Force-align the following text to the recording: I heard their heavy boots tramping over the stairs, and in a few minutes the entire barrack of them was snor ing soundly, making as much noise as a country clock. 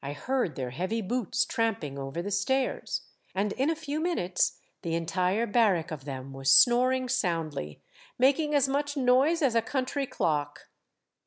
I 0.03 0.13
heard 0.13 0.55
their 0.55 0.71
heavy 0.71 1.03
boots 1.03 1.45
tramping 1.45 1.99
over 1.99 2.23
the 2.23 2.31
stairs, 2.31 3.01
and 3.35 3.51
in 3.51 3.69
a 3.69 3.75
few 3.75 3.99
minutes 3.99 4.59
the 4.81 4.95
entire 4.95 5.45
barrack 5.45 5.91
of 5.91 6.05
them 6.05 6.33
was 6.33 6.49
snor 6.49 6.91
ing 6.91 7.07
soundly, 7.07 7.83
making 8.17 8.55
as 8.55 8.67
much 8.67 8.97
noise 8.97 9.43
as 9.43 9.53
a 9.53 9.61
country 9.61 10.07
clock. 10.07 10.69